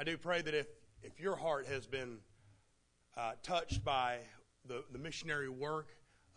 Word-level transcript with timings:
I 0.00 0.02
do 0.02 0.16
pray 0.16 0.40
that 0.40 0.54
if, 0.54 0.66
if 1.02 1.20
your 1.20 1.36
heart 1.36 1.66
has 1.66 1.86
been 1.86 2.20
uh, 3.18 3.32
touched 3.42 3.84
by 3.84 4.16
the, 4.64 4.82
the 4.90 4.98
missionary 4.98 5.50
work 5.50 5.88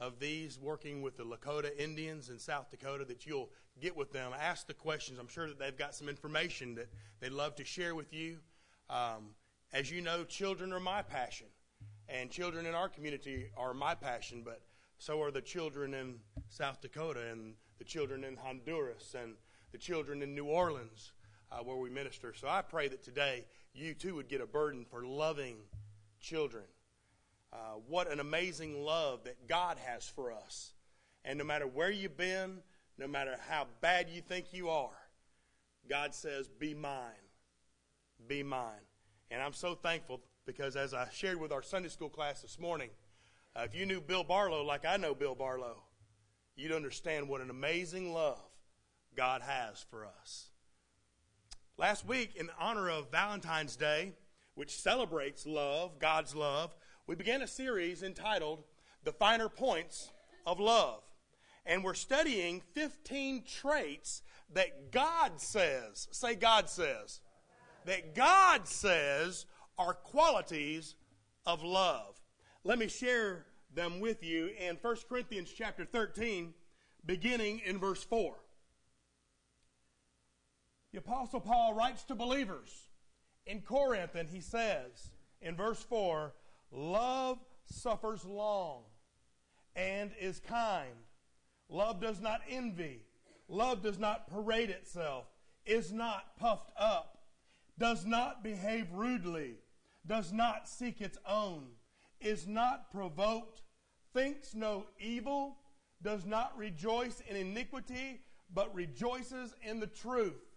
of 0.01 0.19
these 0.19 0.59
working 0.59 1.01
with 1.01 1.15
the 1.15 1.23
Lakota 1.23 1.69
Indians 1.79 2.27
in 2.27 2.39
South 2.39 2.69
Dakota, 2.71 3.05
that 3.05 3.25
you'll 3.25 3.49
get 3.79 3.95
with 3.95 4.11
them, 4.11 4.33
ask 4.37 4.67
the 4.67 4.73
questions. 4.73 5.17
I'm 5.17 5.29
sure 5.29 5.47
that 5.47 5.59
they've 5.59 5.77
got 5.77 5.95
some 5.95 6.09
information 6.09 6.75
that 6.75 6.89
they'd 7.21 7.31
love 7.31 7.55
to 7.55 7.63
share 7.63 7.95
with 7.95 8.11
you. 8.11 8.39
Um, 8.89 9.29
as 9.71 9.89
you 9.89 10.01
know, 10.01 10.25
children 10.25 10.73
are 10.73 10.81
my 10.81 11.01
passion, 11.01 11.47
and 12.09 12.29
children 12.29 12.65
in 12.65 12.75
our 12.75 12.89
community 12.89 13.49
are 13.55 13.73
my 13.73 13.95
passion, 13.95 14.41
but 14.43 14.59
so 14.97 15.21
are 15.21 15.31
the 15.31 15.41
children 15.41 15.93
in 15.93 16.15
South 16.49 16.81
Dakota 16.81 17.31
and 17.31 17.53
the 17.77 17.85
children 17.85 18.25
in 18.25 18.35
Honduras 18.35 19.15
and 19.17 19.35
the 19.71 19.77
children 19.77 20.21
in 20.21 20.35
New 20.35 20.47
Orleans 20.47 21.13
uh, 21.53 21.63
where 21.63 21.77
we 21.77 21.89
minister. 21.89 22.33
So 22.33 22.47
I 22.47 22.61
pray 22.61 22.87
that 22.87 23.03
today 23.03 23.45
you 23.73 23.93
too 23.93 24.15
would 24.15 24.27
get 24.27 24.41
a 24.41 24.45
burden 24.45 24.85
for 24.89 25.05
loving 25.05 25.55
children. 26.19 26.65
Uh, 27.51 27.77
what 27.87 28.11
an 28.11 28.19
amazing 28.19 28.83
love 28.83 29.23
that 29.23 29.47
God 29.47 29.77
has 29.85 30.07
for 30.07 30.31
us. 30.31 30.73
And 31.25 31.37
no 31.37 31.45
matter 31.45 31.67
where 31.67 31.91
you've 31.91 32.17
been, 32.17 32.59
no 32.97 33.07
matter 33.07 33.35
how 33.47 33.67
bad 33.81 34.09
you 34.09 34.21
think 34.21 34.53
you 34.53 34.69
are, 34.69 34.89
God 35.89 36.13
says, 36.13 36.47
Be 36.47 36.73
mine. 36.73 37.11
Be 38.27 38.43
mine. 38.43 38.87
And 39.31 39.41
I'm 39.41 39.53
so 39.53 39.75
thankful 39.75 40.21
because 40.45 40.75
as 40.75 40.93
I 40.93 41.07
shared 41.11 41.39
with 41.39 41.51
our 41.51 41.63
Sunday 41.63 41.89
school 41.89 42.09
class 42.09 42.41
this 42.41 42.59
morning, 42.59 42.89
uh, 43.55 43.63
if 43.65 43.75
you 43.75 43.85
knew 43.85 44.01
Bill 44.01 44.23
Barlow 44.23 44.63
like 44.63 44.85
I 44.85 44.97
know 44.97 45.13
Bill 45.13 45.35
Barlow, 45.35 45.83
you'd 46.55 46.71
understand 46.71 47.27
what 47.27 47.41
an 47.41 47.49
amazing 47.49 48.13
love 48.13 48.41
God 49.15 49.41
has 49.41 49.85
for 49.89 50.05
us. 50.05 50.49
Last 51.77 52.05
week, 52.05 52.35
in 52.35 52.51
honor 52.59 52.87
of 52.87 53.09
Valentine's 53.11 53.75
Day, 53.75 54.13
which 54.53 54.79
celebrates 54.79 55.47
love, 55.47 55.97
God's 55.97 56.35
love, 56.35 56.75
we 57.07 57.15
began 57.15 57.41
a 57.41 57.47
series 57.47 58.03
entitled 58.03 58.63
The 59.03 59.11
Finer 59.11 59.49
Points 59.49 60.11
of 60.45 60.59
Love. 60.59 61.01
And 61.65 61.83
we're 61.83 61.95
studying 61.95 62.61
15 62.75 63.43
traits 63.45 64.21
that 64.53 64.91
God 64.91 65.41
says, 65.41 66.07
say 66.11 66.35
God 66.35 66.69
says, 66.69 67.21
that 67.85 68.13
God 68.13 68.67
says 68.67 69.47
are 69.79 69.95
qualities 69.95 70.93
of 71.47 71.63
love. 71.63 72.21
Let 72.63 72.77
me 72.77 72.87
share 72.87 73.47
them 73.73 73.99
with 73.99 74.23
you 74.23 74.51
in 74.59 74.77
1 74.79 74.95
Corinthians 75.09 75.51
chapter 75.51 75.85
13, 75.85 76.53
beginning 77.03 77.61
in 77.65 77.79
verse 77.79 78.03
4. 78.03 78.35
The 80.93 80.99
Apostle 80.99 81.41
Paul 81.41 81.73
writes 81.73 82.03
to 82.03 82.15
believers 82.15 82.69
in 83.47 83.61
Corinth, 83.61 84.13
and 84.13 84.29
he 84.29 84.41
says 84.41 85.09
in 85.41 85.55
verse 85.55 85.81
4 85.81 86.33
Love 86.71 87.39
suffers 87.65 88.23
long 88.23 88.83
and 89.75 90.11
is 90.19 90.39
kind. 90.39 90.93
Love 91.67 91.99
does 91.99 92.21
not 92.21 92.41
envy. 92.47 93.01
Love 93.47 93.81
does 93.81 93.97
not 93.97 94.27
parade 94.27 94.69
itself, 94.69 95.25
is 95.65 95.91
not 95.91 96.37
puffed 96.37 96.71
up, 96.79 97.17
does 97.79 98.05
not 98.05 98.43
behave 98.43 98.91
rudely, 98.93 99.55
does 100.05 100.31
not 100.31 100.69
seek 100.69 101.01
its 101.01 101.17
own, 101.27 101.65
is 102.21 102.47
not 102.47 102.91
provoked, 102.91 103.63
thinks 104.13 104.53
no 104.53 104.85
evil, 104.99 105.57
does 106.03 106.23
not 106.25 106.55
rejoice 106.55 107.21
in 107.27 107.35
iniquity, 107.35 108.21
but 108.53 108.73
rejoices 108.73 109.55
in 109.63 109.79
the 109.79 109.87
truth 109.87 110.52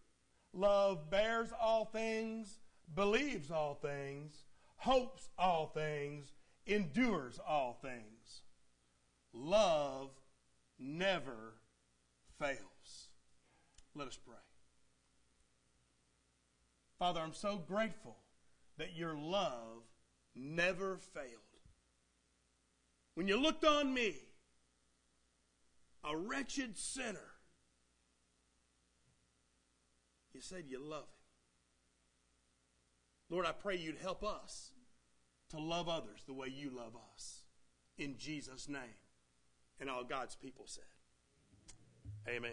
Love 0.57 1.11
bears 1.11 1.51
all 1.61 1.85
things, 1.85 2.61
believes 2.95 3.51
all 3.51 3.75
things, 3.75 4.45
hopes 4.77 5.29
all 5.39 5.67
things, 5.67 6.33
endures 6.67 7.39
all 7.47 7.79
things. 7.83 8.41
Love 9.35 10.09
never 10.79 11.59
fails. 12.39 13.11
Let 13.95 14.09
us 14.09 14.17
pray. 14.17 14.35
Father, 16.99 17.21
I'm 17.21 17.35
so 17.35 17.59
grateful 17.59 18.17
that 18.79 18.97
your 18.97 19.15
love 19.15 19.83
never 20.35 20.97
failed. 20.97 21.27
When 23.15 23.29
you 23.29 23.39
looked 23.39 23.65
on 23.65 23.93
me, 23.93 24.15
a 26.03 26.17
wretched 26.17 26.79
sinner, 26.79 27.36
you 30.37 30.43
said 30.43 30.65
you 30.69 30.79
love 30.79 31.05
him. 31.05 31.07
Lord, 33.31 33.47
I 33.47 33.53
pray 33.53 33.77
you'd 33.77 33.97
help 33.97 34.23
us 34.23 34.71
to 35.49 35.59
love 35.59 35.89
others 35.89 36.25
the 36.27 36.35
way 36.35 36.49
you 36.55 36.71
love 36.71 36.93
us. 37.15 37.45
In 37.97 38.19
Jesus' 38.19 38.69
name. 38.69 39.01
And 39.81 39.89
all 39.89 40.05
God's 40.05 40.37
people 40.37 40.67
said, 40.67 40.85
Amen. 42.29 42.53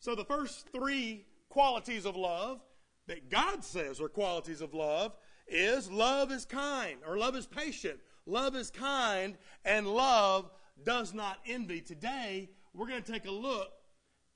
So, 0.00 0.16
the 0.16 0.24
first 0.24 0.66
three 0.72 1.24
qualities 1.48 2.04
of 2.04 2.16
love 2.16 2.60
that 3.06 3.30
God 3.30 3.62
says 3.62 4.00
are 4.00 4.08
qualities 4.08 4.60
of 4.60 4.74
love 4.74 5.14
is 5.46 5.88
love 5.88 6.32
is 6.32 6.44
kind, 6.44 6.98
or 7.06 7.16
love 7.16 7.36
is 7.36 7.46
patient, 7.46 8.00
love 8.26 8.56
is 8.56 8.70
kind, 8.70 9.36
and 9.64 9.86
love 9.86 10.50
does 10.82 11.14
not 11.14 11.38
envy. 11.46 11.80
Today, 11.80 12.50
we're 12.74 12.88
going 12.88 13.02
to 13.02 13.12
take 13.12 13.26
a 13.26 13.30
look 13.30 13.70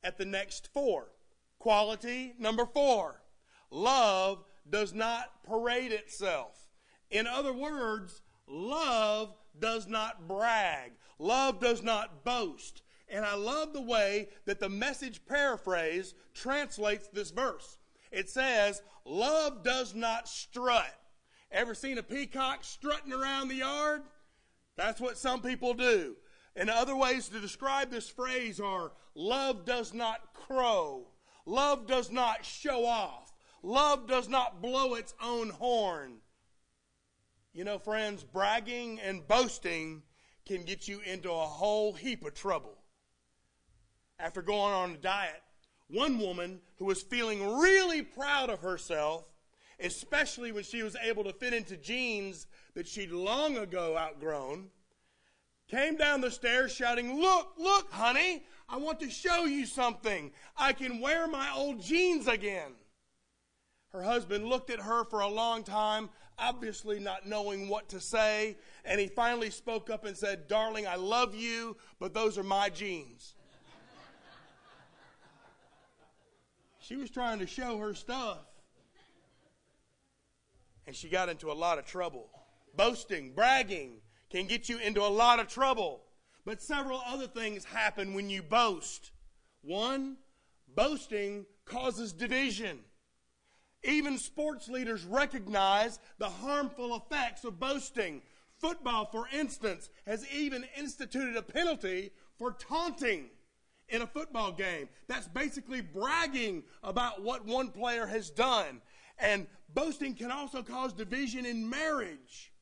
at 0.05 0.16
the 0.19 0.25
next 0.25 0.69
four. 0.72 1.09
Quality 1.59 2.34
number 2.39 2.67
four 2.67 3.22
love 3.71 4.44
does 4.69 4.93
not 4.93 5.43
parade 5.44 5.93
itself. 5.93 6.69
In 7.11 7.27
other 7.27 7.53
words, 7.53 8.22
love 8.47 9.34
does 9.59 9.87
not 9.87 10.28
brag, 10.28 10.93
love 11.19 11.61
does 11.61 11.83
not 11.83 12.25
boast. 12.25 12.83
And 13.09 13.25
I 13.25 13.37
love 13.37 13.72
the 13.72 13.83
way 13.83 14.31
that 14.47 14.59
the 14.59 14.69
message 14.69 15.25
paraphrase 15.27 16.15
translates 16.34 17.06
this 17.06 17.31
verse. 17.31 17.78
It 18.11 18.28
says, 18.28 18.83
Love 19.05 19.62
does 19.62 19.94
not 19.94 20.28
strut. 20.28 20.93
Ever 21.53 21.75
seen 21.75 21.99
a 21.99 22.03
peacock 22.03 22.65
strutting 22.65 23.12
around 23.12 23.49
the 23.49 23.56
yard? 23.56 24.03
That's 24.77 25.00
what 25.00 25.17
some 25.17 25.41
people 25.41 25.75
do. 25.75 26.17
And 26.56 26.69
other 26.69 26.97
ways 26.97 27.28
to 27.28 27.41
describe 27.41 27.91
this 27.91 28.09
phrase 28.09 28.59
are 28.59 28.93
love 29.15 29.65
does 29.65 29.94
not 29.94 30.34
crow. 30.34 31.06
Love 31.47 31.87
does 31.87 32.11
not 32.11 32.45
show 32.45 32.84
off. 32.84 33.33
Love 33.62 34.07
does 34.07 34.29
not 34.29 34.61
blow 34.61 34.95
its 34.95 35.15
own 35.23 35.51
horn. 35.51 36.19
You 37.53 37.65
know, 37.65 37.79
friends, 37.79 38.23
bragging 38.23 39.01
and 39.01 39.27
boasting 39.27 40.03
can 40.45 40.65
get 40.65 40.87
you 40.87 41.01
into 41.01 41.31
a 41.31 41.47
whole 41.47 41.95
heap 41.95 42.25
of 42.25 42.35
trouble. 42.35 42.77
After 44.19 44.43
going 44.43 44.73
on 44.73 44.91
a 44.93 44.97
diet, 44.99 45.43
one 45.89 46.19
woman 46.19 46.61
who 46.79 46.85
was 46.85 47.03
feeling 47.03 47.59
really 47.59 48.03
proud 48.03 48.51
of 48.51 48.61
herself, 48.61 49.25
especially 49.81 50.53
when 50.53 50.65
she 50.65 50.83
was 50.83 50.97
able 51.03 51.25
to 51.25 51.33
fit 51.33 51.55
into 51.55 51.77
jeans 51.77 52.47
that 52.75 52.87
she'd 52.87 53.11
long 53.11 53.56
ago 53.56 53.97
outgrown, 53.97 54.69
came 55.69 55.97
down 55.97 56.21
the 56.21 56.31
stairs 56.31 56.72
shouting, 56.72 57.21
Look, 57.21 57.54
look, 57.59 57.93
honey, 57.93 58.44
I 58.69 58.77
want 58.77 59.00
to 59.00 59.10
show 59.10 59.44
you 59.44 59.66
something. 59.66 60.32
I 60.56 60.72
can 60.72 61.00
wear 61.00 61.27
my 61.27 61.53
old 61.54 61.81
jeans 61.81 62.27
again. 62.27 62.72
Her 63.93 64.03
husband 64.03 64.44
looked 64.47 64.71
at 64.71 64.81
her 64.81 65.05
for 65.05 65.21
a 65.21 65.28
long 65.28 65.62
time, 65.62 66.10
obviously 66.38 66.99
not 66.99 67.26
knowing 67.26 67.69
what 67.69 67.88
to 67.91 68.00
say, 68.00 68.56
and 68.84 69.00
he 69.00 69.06
finally 69.06 69.50
spoke 69.50 69.88
up 69.88 70.05
and 70.05 70.16
said, 70.16 70.49
Darling, 70.49 70.87
I 70.87 70.97
love 70.97 71.34
you, 71.34 71.76
but 71.99 72.12
those 72.12 72.37
are 72.37 72.43
my 72.43 72.69
jeans. 72.69 73.34
she 76.78 76.97
was 76.97 77.11
trying 77.11 77.38
to 77.38 77.46
show 77.46 77.79
her 77.79 77.94
stuff. 77.94 78.38
And 80.87 80.94
she 80.94 81.08
got 81.08 81.29
into 81.29 81.50
a 81.50 81.55
lot 81.55 81.79
of 81.79 81.87
trouble. 81.87 82.29
Boasting, 82.76 83.32
bragging 83.32 84.02
can 84.31 84.46
get 84.46 84.69
you 84.69 84.78
into 84.78 85.02
a 85.02 85.08
lot 85.08 85.40
of 85.40 85.49
trouble. 85.49 86.02
But 86.44 86.62
several 86.62 87.02
other 87.05 87.26
things 87.26 87.64
happen 87.64 88.14
when 88.14 88.31
you 88.31 88.43
boast. 88.43 89.11
One, 89.62 90.17
boasting 90.75 91.46
causes 91.64 92.12
division. 92.12 92.81
Even 93.82 94.19
sports 94.19 94.69
leaders 94.69 95.05
recognize 95.05 95.99
the 96.19 96.28
harmful 96.28 96.96
effects 96.96 97.44
of 97.44 97.61
boasting. 97.61 98.23
Football, 98.58 99.06
for 99.06 99.28
instance, 99.32 99.90
has 100.06 100.26
even 100.32 100.64
instituted 100.79 101.37
a 101.37 101.43
penalty 101.43 102.11
for 102.38 102.52
taunting 102.52 103.26
in 103.88 104.02
a 104.02 104.06
football 104.06 104.52
game. 104.52 104.88
That's 105.08 105.29
basically 105.29 105.81
bragging 105.81 106.64
about 106.82 107.22
what 107.22 107.44
one 107.44 107.69
player 107.70 108.06
has 108.06 108.31
done. 108.31 108.81
And 109.19 109.46
boasting 109.75 110.14
can 110.14 110.31
also 110.31 110.62
cause 110.62 110.93
division 110.93 111.46
in 111.46 111.69
marriage. 111.69 112.52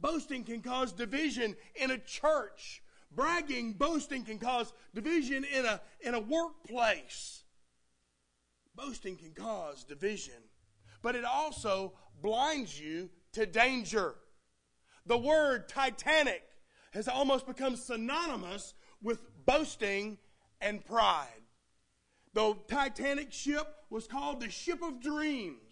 Boasting 0.00 0.44
can 0.44 0.60
cause 0.60 0.92
division 0.92 1.56
in 1.74 1.90
a 1.90 1.98
church. 1.98 2.82
Bragging, 3.14 3.74
boasting 3.74 4.24
can 4.24 4.38
cause 4.38 4.72
division 4.94 5.44
in 5.44 5.64
a, 5.64 5.80
in 6.00 6.14
a 6.14 6.20
workplace. 6.20 7.44
Boasting 8.74 9.16
can 9.16 9.32
cause 9.32 9.84
division. 9.84 10.34
but 11.04 11.14
it 11.14 11.24
also 11.24 11.92
blinds 12.22 12.80
you 12.80 13.10
to 13.32 13.44
danger. 13.44 14.14
The 15.04 15.18
word 15.18 15.68
Titanic 15.68 16.42
has 16.92 17.08
almost 17.08 17.46
become 17.46 17.76
synonymous 17.76 18.72
with 19.02 19.18
boasting 19.44 20.16
and 20.62 20.82
pride. 20.84 21.42
The 22.32 22.56
Titanic 22.68 23.32
ship 23.32 23.66
was 23.90 24.06
called 24.06 24.40
the 24.40 24.50
Ship 24.50 24.82
of 24.82 25.00
Dreams 25.00 25.63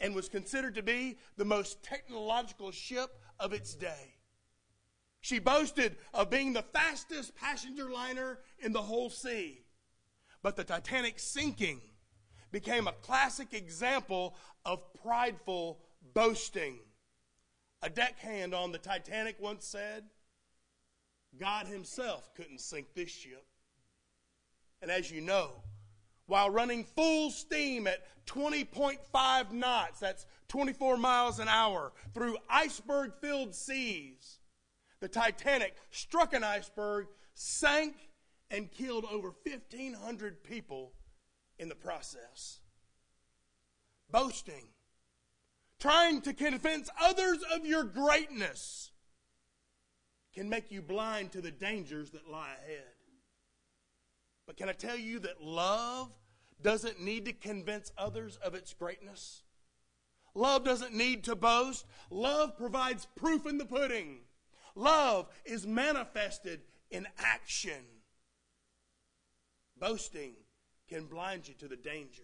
and 0.00 0.14
was 0.14 0.28
considered 0.28 0.74
to 0.76 0.82
be 0.82 1.18
the 1.36 1.44
most 1.44 1.82
technological 1.82 2.70
ship 2.70 3.10
of 3.38 3.52
its 3.52 3.74
day. 3.74 4.14
She 5.20 5.38
boasted 5.38 5.96
of 6.14 6.30
being 6.30 6.52
the 6.52 6.62
fastest 6.62 7.34
passenger 7.34 7.90
liner 7.90 8.38
in 8.58 8.72
the 8.72 8.82
whole 8.82 9.10
sea. 9.10 9.64
But 10.42 10.56
the 10.56 10.64
Titanic 10.64 11.18
sinking 11.18 11.80
became 12.52 12.86
a 12.86 12.92
classic 12.92 13.52
example 13.52 14.36
of 14.64 14.92
prideful 15.02 15.80
boasting. 16.14 16.78
A 17.82 17.90
deckhand 17.90 18.54
on 18.54 18.72
the 18.72 18.78
Titanic 18.78 19.36
once 19.40 19.66
said, 19.66 20.04
God 21.38 21.66
Himself 21.66 22.32
couldn't 22.34 22.60
sink 22.60 22.94
this 22.94 23.10
ship. 23.10 23.44
And 24.80 24.90
as 24.90 25.10
you 25.10 25.20
know, 25.20 25.62
while 26.28 26.50
running 26.50 26.84
full 26.84 27.30
steam 27.30 27.86
at 27.86 28.04
20.5 28.26 29.52
knots, 29.52 29.98
that's 29.98 30.26
24 30.48 30.98
miles 30.98 31.38
an 31.38 31.48
hour, 31.48 31.92
through 32.14 32.36
iceberg 32.48 33.12
filled 33.20 33.54
seas, 33.54 34.38
the 35.00 35.08
Titanic 35.08 35.74
struck 35.90 36.34
an 36.34 36.44
iceberg, 36.44 37.06
sank, 37.34 37.94
and 38.50 38.70
killed 38.70 39.06
over 39.10 39.32
1,500 39.44 40.44
people 40.44 40.92
in 41.58 41.68
the 41.68 41.74
process. 41.74 42.60
Boasting, 44.10 44.68
trying 45.80 46.20
to 46.22 46.34
convince 46.34 46.90
others 47.00 47.38
of 47.54 47.64
your 47.64 47.84
greatness, 47.84 48.90
can 50.34 50.48
make 50.50 50.70
you 50.70 50.82
blind 50.82 51.32
to 51.32 51.40
the 51.40 51.50
dangers 51.50 52.10
that 52.10 52.28
lie 52.30 52.54
ahead. 52.64 52.97
But 54.48 54.56
can 54.56 54.70
I 54.70 54.72
tell 54.72 54.96
you 54.96 55.18
that 55.20 55.42
love 55.44 56.10
doesn't 56.62 57.00
need 57.00 57.26
to 57.26 57.34
convince 57.34 57.92
others 57.98 58.38
of 58.38 58.54
its 58.54 58.72
greatness? 58.72 59.42
Love 60.34 60.64
doesn't 60.64 60.94
need 60.94 61.22
to 61.24 61.36
boast. 61.36 61.84
Love 62.08 62.56
provides 62.56 63.06
proof 63.14 63.44
in 63.44 63.58
the 63.58 63.66
pudding. 63.66 64.20
Love 64.74 65.28
is 65.44 65.66
manifested 65.66 66.62
in 66.90 67.06
action. 67.18 67.84
Boasting 69.78 70.32
can 70.88 71.04
blind 71.04 71.46
you 71.46 71.52
to 71.54 71.68
the 71.68 71.76
danger. 71.76 72.22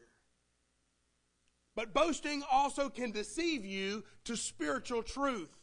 But 1.76 1.92
boasting 1.92 2.42
also 2.50 2.88
can 2.88 3.10
deceive 3.10 3.66
you 3.66 4.02
to 4.24 4.34
spiritual 4.34 5.02
truth. 5.02 5.58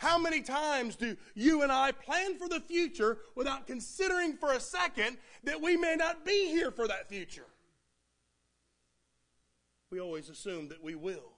How 0.00 0.16
many 0.16 0.40
times 0.40 0.96
do 0.96 1.14
you 1.34 1.60
and 1.60 1.70
I 1.70 1.92
plan 1.92 2.38
for 2.38 2.48
the 2.48 2.58
future 2.58 3.18
without 3.34 3.66
considering 3.66 4.34
for 4.34 4.54
a 4.54 4.58
second 4.58 5.18
that 5.44 5.60
we 5.60 5.76
may 5.76 5.94
not 5.94 6.24
be 6.24 6.46
here 6.46 6.70
for 6.70 6.88
that 6.88 7.10
future? 7.10 7.44
We 9.90 10.00
always 10.00 10.30
assume 10.30 10.68
that 10.70 10.82
we 10.82 10.94
will. 10.94 11.34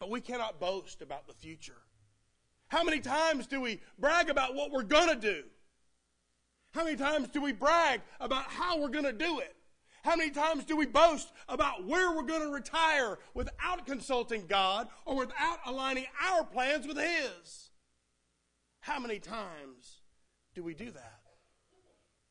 But 0.00 0.10
we 0.10 0.20
cannot 0.20 0.58
boast 0.58 1.02
about 1.02 1.28
the 1.28 1.34
future. 1.34 1.78
How 2.66 2.82
many 2.82 2.98
times 2.98 3.46
do 3.46 3.60
we 3.60 3.80
brag 3.96 4.28
about 4.28 4.56
what 4.56 4.72
we're 4.72 4.82
going 4.82 5.08
to 5.08 5.14
do? 5.14 5.44
How 6.72 6.82
many 6.82 6.96
times 6.96 7.28
do 7.28 7.40
we 7.40 7.52
brag 7.52 8.00
about 8.18 8.46
how 8.46 8.80
we're 8.80 8.88
going 8.88 9.04
to 9.04 9.12
do 9.12 9.38
it? 9.38 9.54
How 10.06 10.14
many 10.14 10.30
times 10.30 10.64
do 10.64 10.76
we 10.76 10.86
boast 10.86 11.32
about 11.48 11.84
where 11.84 12.14
we're 12.14 12.22
going 12.22 12.42
to 12.42 12.54
retire 12.54 13.18
without 13.34 13.86
consulting 13.86 14.46
God 14.46 14.86
or 15.04 15.16
without 15.16 15.58
aligning 15.66 16.06
our 16.30 16.44
plans 16.44 16.86
with 16.86 16.96
His? 16.96 17.70
How 18.78 19.00
many 19.00 19.18
times 19.18 20.02
do 20.54 20.62
we 20.62 20.74
do 20.74 20.92
that? 20.92 21.20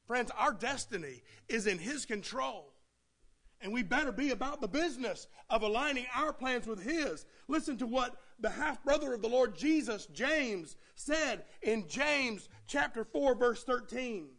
Friends, 0.08 0.32
our 0.38 0.54
destiny 0.54 1.22
is 1.50 1.68
in 1.68 1.78
His 1.78 2.06
control. 2.06 2.72
And 3.60 3.74
we 3.74 3.84
better 3.84 4.14
be 4.14 4.30
about 4.30 4.62
the 4.62 4.70
business 4.70 5.28
of 5.50 5.62
aligning 5.62 6.06
our 6.16 6.32
plans 6.32 6.68
with 6.68 6.82
His. 6.82 7.26
Listen 7.50 7.76
to 7.80 7.86
what 7.86 8.16
the 8.40 8.52
half 8.52 8.86
brother 8.86 9.14
of 9.14 9.22
the 9.22 9.28
Lord 9.28 9.54
Jesus, 9.54 10.06
James, 10.06 10.78
said 10.96 11.44
in 11.62 11.90
James 11.90 12.48
chapter 12.68 13.04
4, 13.04 13.36
verse 13.36 13.66
13. 13.66 14.30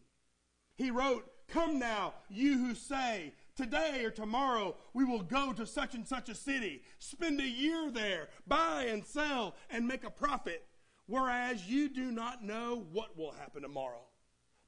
He 0.76 0.90
wrote, 0.90 1.30
Come 1.48 1.78
now, 1.78 2.14
you 2.28 2.58
who 2.58 2.74
say, 2.74 3.32
Today 3.56 4.04
or 4.04 4.10
tomorrow 4.10 4.76
we 4.92 5.04
will 5.04 5.22
go 5.22 5.52
to 5.54 5.66
such 5.66 5.94
and 5.94 6.06
such 6.06 6.28
a 6.28 6.34
city, 6.34 6.82
spend 6.98 7.40
a 7.40 7.48
year 7.48 7.90
there, 7.90 8.28
buy 8.46 8.86
and 8.90 9.04
sell, 9.04 9.54
and 9.70 9.88
make 9.88 10.04
a 10.04 10.10
profit, 10.10 10.66
whereas 11.06 11.66
you 11.66 11.88
do 11.88 12.12
not 12.12 12.44
know 12.44 12.86
what 12.92 13.16
will 13.16 13.32
happen 13.32 13.62
tomorrow. 13.62 14.02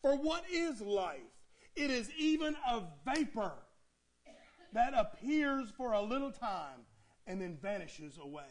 For 0.00 0.16
what 0.16 0.44
is 0.50 0.80
life? 0.80 1.20
It 1.76 1.90
is 1.90 2.10
even 2.16 2.56
a 2.66 2.82
vapor 3.04 3.52
that 4.72 4.94
appears 4.96 5.68
for 5.76 5.92
a 5.92 6.02
little 6.02 6.32
time 6.32 6.86
and 7.26 7.40
then 7.40 7.58
vanishes 7.60 8.18
away. 8.18 8.44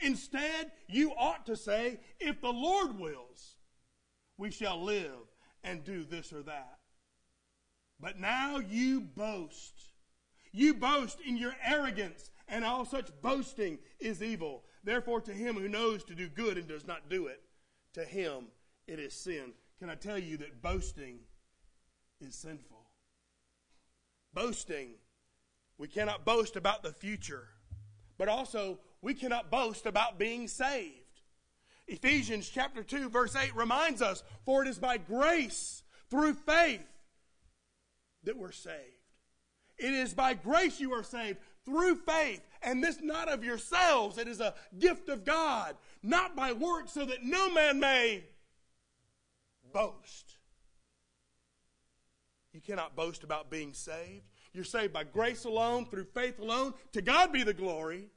Instead, 0.00 0.72
you 0.86 1.12
ought 1.12 1.46
to 1.46 1.56
say, 1.56 2.00
If 2.18 2.40
the 2.40 2.52
Lord 2.52 2.98
wills, 2.98 3.56
we 4.36 4.50
shall 4.50 4.82
live 4.82 5.28
and 5.64 5.82
do 5.82 6.04
this 6.04 6.32
or 6.32 6.42
that. 6.42 6.79
But 8.00 8.18
now 8.18 8.58
you 8.58 9.00
boast. 9.00 9.74
You 10.52 10.74
boast 10.74 11.20
in 11.20 11.36
your 11.36 11.54
arrogance, 11.64 12.30
and 12.48 12.64
all 12.64 12.84
such 12.84 13.10
boasting 13.22 13.78
is 14.00 14.22
evil. 14.22 14.64
Therefore, 14.82 15.20
to 15.22 15.32
him 15.32 15.56
who 15.56 15.68
knows 15.68 16.02
to 16.04 16.14
do 16.14 16.28
good 16.28 16.56
and 16.56 16.66
does 16.66 16.86
not 16.86 17.08
do 17.08 17.26
it, 17.26 17.42
to 17.94 18.04
him 18.04 18.46
it 18.86 18.98
is 18.98 19.12
sin. 19.12 19.52
Can 19.78 19.90
I 19.90 19.94
tell 19.94 20.18
you 20.18 20.36
that 20.38 20.62
boasting 20.62 21.20
is 22.20 22.34
sinful? 22.34 22.90
Boasting, 24.32 24.90
we 25.78 25.88
cannot 25.88 26.24
boast 26.24 26.56
about 26.56 26.82
the 26.82 26.92
future, 26.92 27.48
but 28.18 28.28
also 28.28 28.78
we 29.02 29.14
cannot 29.14 29.50
boast 29.50 29.86
about 29.86 30.18
being 30.18 30.48
saved. 30.48 30.96
Ephesians 31.86 32.48
chapter 32.48 32.82
2, 32.82 33.08
verse 33.08 33.34
8 33.34 33.54
reminds 33.56 34.00
us, 34.00 34.22
For 34.44 34.62
it 34.62 34.68
is 34.68 34.78
by 34.78 34.96
grace, 34.96 35.82
through 36.08 36.34
faith, 36.34 36.86
that 38.24 38.36
we're 38.36 38.52
saved. 38.52 38.76
It 39.78 39.92
is 39.92 40.12
by 40.12 40.34
grace 40.34 40.78
you 40.78 40.92
are 40.92 41.02
saved 41.02 41.38
through 41.64 41.96
faith, 41.96 42.46
and 42.62 42.82
this 42.82 42.98
not 43.00 43.28
of 43.28 43.44
yourselves. 43.44 44.18
It 44.18 44.28
is 44.28 44.40
a 44.40 44.54
gift 44.78 45.08
of 45.08 45.24
God, 45.24 45.76
not 46.02 46.36
by 46.36 46.52
works, 46.52 46.92
so 46.92 47.04
that 47.06 47.22
no 47.22 47.50
man 47.50 47.80
may 47.80 48.24
boast. 49.72 50.36
You 52.52 52.60
cannot 52.60 52.96
boast 52.96 53.24
about 53.24 53.50
being 53.50 53.72
saved. 53.72 54.24
You're 54.52 54.64
saved 54.64 54.92
by 54.92 55.04
grace 55.04 55.44
alone, 55.44 55.86
through 55.86 56.06
faith 56.06 56.40
alone. 56.40 56.74
To 56.92 57.00
God 57.00 57.32
be 57.32 57.42
the 57.44 57.54
glory. 57.54 58.08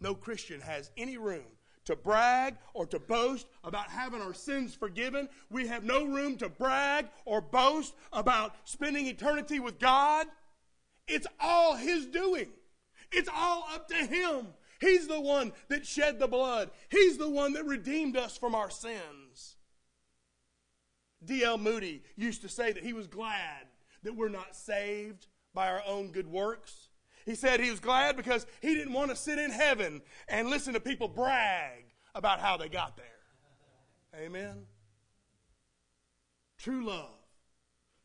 No 0.00 0.14
Christian 0.14 0.60
has 0.60 0.90
any 0.96 1.16
room 1.16 1.44
to 1.84 1.96
brag 1.96 2.56
or 2.74 2.86
to 2.86 2.98
boast 2.98 3.46
about 3.64 3.88
having 3.88 4.22
our 4.22 4.34
sins 4.34 4.74
forgiven. 4.74 5.28
We 5.50 5.66
have 5.66 5.84
no 5.84 6.04
room 6.04 6.36
to 6.38 6.48
brag 6.48 7.08
or 7.24 7.40
boast 7.40 7.94
about 8.12 8.54
spending 8.64 9.06
eternity 9.06 9.60
with 9.60 9.78
God. 9.78 10.26
It's 11.08 11.26
all 11.40 11.76
His 11.76 12.06
doing, 12.06 12.48
it's 13.10 13.28
all 13.34 13.66
up 13.72 13.88
to 13.88 14.06
Him. 14.06 14.48
He's 14.80 15.06
the 15.06 15.20
one 15.20 15.52
that 15.68 15.86
shed 15.86 16.18
the 16.18 16.26
blood, 16.26 16.70
He's 16.90 17.18
the 17.18 17.30
one 17.30 17.52
that 17.54 17.64
redeemed 17.64 18.16
us 18.16 18.36
from 18.36 18.54
our 18.54 18.70
sins. 18.70 19.56
D.L. 21.24 21.58
Moody 21.58 22.02
used 22.16 22.42
to 22.42 22.48
say 22.48 22.72
that 22.72 22.82
he 22.82 22.92
was 22.92 23.06
glad 23.06 23.66
that 24.02 24.16
we're 24.16 24.28
not 24.28 24.56
saved 24.56 25.28
by 25.54 25.68
our 25.68 25.82
own 25.86 26.10
good 26.10 26.26
works. 26.26 26.88
He 27.24 27.34
said 27.34 27.60
he 27.60 27.70
was 27.70 27.80
glad 27.80 28.16
because 28.16 28.46
he 28.60 28.74
didn't 28.74 28.92
want 28.92 29.10
to 29.10 29.16
sit 29.16 29.38
in 29.38 29.50
heaven 29.50 30.02
and 30.28 30.48
listen 30.48 30.74
to 30.74 30.80
people 30.80 31.08
brag 31.08 31.84
about 32.14 32.40
how 32.40 32.56
they 32.56 32.68
got 32.68 32.96
there. 32.96 33.06
Amen. 34.24 34.66
True 36.58 36.84
love. 36.84 37.14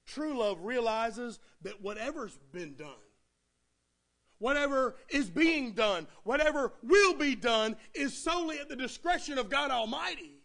True 0.05 0.37
love 0.37 0.61
realizes 0.61 1.39
that 1.61 1.81
whatever's 1.81 2.37
been 2.53 2.75
done, 2.75 2.89
whatever 4.39 4.95
is 5.09 5.29
being 5.29 5.73
done, 5.73 6.07
whatever 6.23 6.73
will 6.81 7.13
be 7.13 7.35
done, 7.35 7.75
is 7.93 8.17
solely 8.17 8.57
at 8.59 8.69
the 8.69 8.75
discretion 8.75 9.37
of 9.37 9.49
God 9.49 9.69
Almighty. 9.69 10.36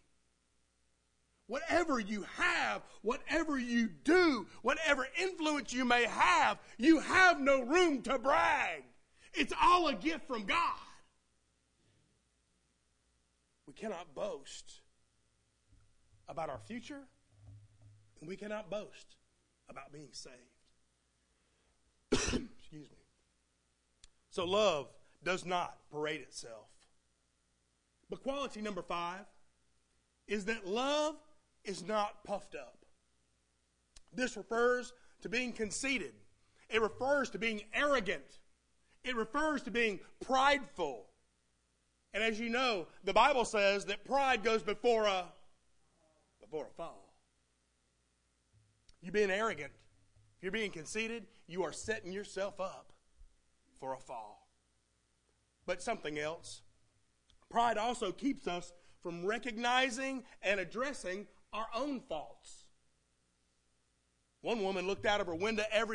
Whatever 1.46 2.00
you 2.00 2.24
have, 2.36 2.82
whatever 3.02 3.58
you 3.58 3.88
do, 4.04 4.46
whatever 4.62 5.06
influence 5.20 5.72
you 5.72 5.84
may 5.84 6.04
have, 6.04 6.58
you 6.78 7.00
have 7.00 7.40
no 7.40 7.62
room 7.62 8.02
to 8.02 8.18
brag. 8.18 8.84
It's 9.34 9.52
all 9.60 9.88
a 9.88 9.94
gift 9.94 10.26
from 10.26 10.44
God. 10.44 10.78
We 13.66 13.72
cannot 13.72 14.14
boast 14.14 14.80
about 16.28 16.48
our 16.48 16.60
future, 16.66 17.00
and 18.20 18.28
we 18.28 18.36
cannot 18.36 18.70
boast 18.70 19.16
about 19.68 19.92
being 19.92 20.10
saved. 20.12 20.36
Excuse 22.12 22.90
me. 22.90 22.96
So 24.30 24.44
love 24.44 24.88
does 25.24 25.44
not 25.44 25.76
parade 25.90 26.20
itself. 26.20 26.68
But 28.08 28.22
quality 28.22 28.60
number 28.60 28.82
five 28.82 29.24
is 30.26 30.46
that 30.46 30.66
love 30.66 31.16
is 31.64 31.82
not 31.86 32.24
puffed 32.24 32.54
up. 32.54 32.78
This 34.12 34.36
refers 34.36 34.92
to 35.22 35.28
being 35.28 35.52
conceited. 35.52 36.12
It 36.68 36.80
refers 36.80 37.30
to 37.30 37.38
being 37.38 37.62
arrogant. 37.74 38.38
It 39.04 39.16
refers 39.16 39.62
to 39.62 39.70
being 39.70 40.00
prideful. 40.24 41.06
And 42.14 42.22
as 42.22 42.38
you 42.38 42.48
know, 42.48 42.86
the 43.04 43.12
Bible 43.12 43.44
says 43.44 43.86
that 43.86 44.04
pride 44.04 44.42
goes 44.42 44.62
before 44.62 45.06
a 45.06 45.24
before 46.40 46.66
a 46.66 46.74
fall. 46.76 47.14
You 49.00 49.10
being 49.10 49.30
arrogant, 49.30 49.72
if 50.36 50.42
you're 50.42 50.52
being 50.52 50.70
conceited, 50.70 51.26
you 51.46 51.62
are 51.64 51.72
setting 51.72 52.12
yourself 52.12 52.60
up 52.60 52.92
for 53.80 53.94
a 53.94 53.98
fall. 53.98 54.48
But 55.66 55.82
something 55.82 56.18
else. 56.18 56.62
Pride 57.50 57.78
also 57.78 58.12
keeps 58.12 58.46
us 58.46 58.72
from 59.02 59.24
recognizing 59.26 60.24
and 60.42 60.60
addressing 60.60 61.26
our 61.52 61.66
own 61.74 62.00
faults. 62.00 62.64
One 64.40 64.62
woman 64.62 64.86
looked 64.86 65.06
out 65.06 65.20
of 65.20 65.26
her 65.28 65.34
window 65.34 65.62
every 65.70 65.88